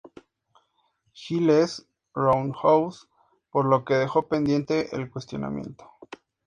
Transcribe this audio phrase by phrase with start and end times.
[1.13, 3.07] Giles Roundhouse,
[3.51, 5.87] por lo que dejó pendiente el cuestionamiento.